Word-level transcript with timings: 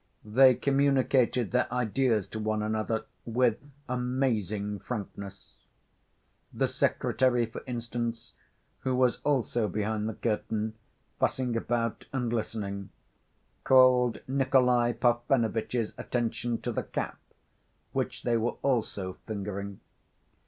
They 0.25 0.55
communicated 0.55 1.51
their 1.51 1.71
ideas 1.71 2.27
to 2.29 2.39
one 2.39 2.63
another 2.63 3.05
with 3.23 3.59
amazing 3.87 4.79
frankness. 4.79 5.51
The 6.51 6.67
secretary, 6.67 7.45
for 7.45 7.61
instance, 7.67 8.33
who 8.79 8.95
was 8.95 9.19
also 9.23 9.67
behind 9.67 10.09
the 10.09 10.15
curtain, 10.15 10.73
fussing 11.19 11.55
about 11.55 12.07
and 12.11 12.33
listening, 12.33 12.89
called 13.63 14.21
Nikolay 14.27 14.93
Parfenovitch's 14.93 15.93
attention 15.99 16.59
to 16.61 16.71
the 16.71 16.81
cap, 16.81 17.19
which 17.93 18.23
they 18.23 18.37
were 18.37 18.55
also 18.63 19.17
fingering. 19.27 19.81